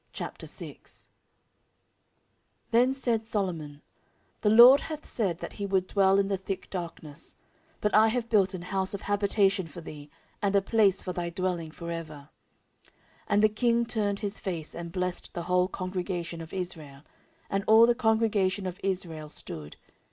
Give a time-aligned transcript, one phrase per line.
[0.15, 1.07] 14:006:001
[2.71, 3.83] Then said Solomon,
[4.41, 7.35] The LORD hath said that he would dwell in the thick darkness.
[7.73, 10.09] 14:006:002 But I have built an house of habitation for thee,
[10.41, 12.29] and a place for thy dwelling for ever.
[12.83, 12.91] 14:006:003
[13.27, 17.03] And the king turned his face, and blessed the whole congregation of Israel:
[17.51, 19.77] and all the congregation of Israel stood.